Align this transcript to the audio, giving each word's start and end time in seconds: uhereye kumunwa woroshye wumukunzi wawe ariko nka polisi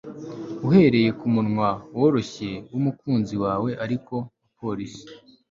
uhereye 0.67 1.09
kumunwa 1.19 1.69
woroshye 1.99 2.49
wumukunzi 2.71 3.35
wawe 3.43 3.71
ariko 3.85 4.15
nka 4.25 4.51
polisi 4.59 5.05